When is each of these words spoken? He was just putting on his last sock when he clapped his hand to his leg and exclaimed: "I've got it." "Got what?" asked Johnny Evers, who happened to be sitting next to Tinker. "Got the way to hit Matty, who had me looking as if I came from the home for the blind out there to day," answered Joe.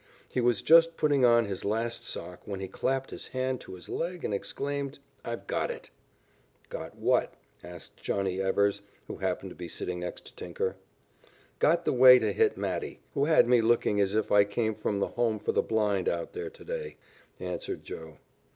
He 0.27 0.41
was 0.41 0.63
just 0.63 0.97
putting 0.97 1.23
on 1.25 1.45
his 1.45 1.63
last 1.63 2.03
sock 2.03 2.41
when 2.47 2.59
he 2.59 2.67
clapped 2.67 3.11
his 3.11 3.27
hand 3.27 3.61
to 3.61 3.75
his 3.75 3.87
leg 3.87 4.25
and 4.25 4.33
exclaimed: 4.33 4.97
"I've 5.23 5.45
got 5.45 5.69
it." 5.69 5.91
"Got 6.69 6.95
what?" 6.97 7.35
asked 7.63 7.97
Johnny 7.97 8.41
Evers, 8.41 8.81
who 9.05 9.17
happened 9.17 9.51
to 9.51 9.55
be 9.55 9.67
sitting 9.67 9.99
next 9.99 10.25
to 10.25 10.35
Tinker. 10.35 10.75
"Got 11.59 11.85
the 11.85 11.93
way 11.93 12.17
to 12.17 12.31
hit 12.33 12.57
Matty, 12.57 12.99
who 13.13 13.25
had 13.25 13.47
me 13.47 13.61
looking 13.61 14.01
as 14.01 14.15
if 14.15 14.31
I 14.31 14.43
came 14.43 14.73
from 14.73 14.99
the 14.99 15.09
home 15.09 15.37
for 15.37 15.51
the 15.51 15.61
blind 15.61 16.09
out 16.09 16.33
there 16.33 16.49
to 16.49 16.63
day," 16.63 16.97
answered 17.39 17.83
Joe. 17.83 18.17